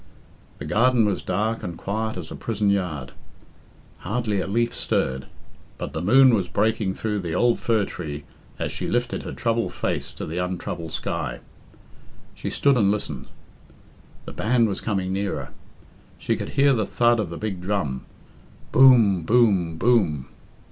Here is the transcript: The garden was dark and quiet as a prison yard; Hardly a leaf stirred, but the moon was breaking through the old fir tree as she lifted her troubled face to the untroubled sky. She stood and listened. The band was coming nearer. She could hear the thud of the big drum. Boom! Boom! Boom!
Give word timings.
The 0.57 0.65
garden 0.65 1.05
was 1.05 1.21
dark 1.21 1.61
and 1.61 1.77
quiet 1.77 2.17
as 2.17 2.31
a 2.31 2.35
prison 2.35 2.71
yard; 2.71 3.11
Hardly 3.99 4.41
a 4.41 4.47
leaf 4.47 4.73
stirred, 4.73 5.27
but 5.77 5.93
the 5.93 6.01
moon 6.01 6.33
was 6.33 6.47
breaking 6.47 6.95
through 6.95 7.19
the 7.19 7.35
old 7.35 7.59
fir 7.59 7.85
tree 7.85 8.23
as 8.57 8.71
she 8.71 8.87
lifted 8.87 9.21
her 9.21 9.31
troubled 9.31 9.73
face 9.75 10.11
to 10.13 10.25
the 10.25 10.39
untroubled 10.39 10.91
sky. 10.91 11.39
She 12.33 12.49
stood 12.49 12.77
and 12.77 12.89
listened. 12.89 13.27
The 14.25 14.33
band 14.33 14.67
was 14.67 14.81
coming 14.81 15.13
nearer. 15.13 15.49
She 16.17 16.35
could 16.35 16.49
hear 16.57 16.73
the 16.73 16.87
thud 16.87 17.19
of 17.19 17.29
the 17.29 17.37
big 17.37 17.61
drum. 17.61 18.05
Boom! 18.71 19.21
Boom! 19.21 19.77
Boom! 19.77 20.29